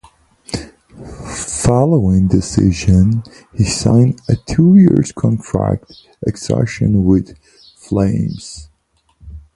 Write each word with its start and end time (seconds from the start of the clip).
Following 1.63 2.29
the 2.29 2.41
season, 2.41 3.21
he 3.53 3.65
signed 3.65 4.19
a 4.27 4.35
two-year 4.35 5.03
contract 5.15 5.93
extension 6.25 7.03
with 7.05 7.27
the 7.27 7.35
Flames. 7.75 8.67